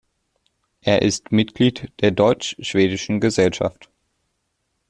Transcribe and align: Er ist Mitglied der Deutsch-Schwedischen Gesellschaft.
Er 0.81 1.03
ist 1.03 1.31
Mitglied 1.31 1.91
der 2.01 2.09
Deutsch-Schwedischen 2.09 3.19
Gesellschaft. 3.19 3.91